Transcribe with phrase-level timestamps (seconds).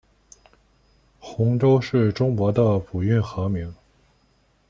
[1.19, 3.71] 鸿沟是中国的古运河名。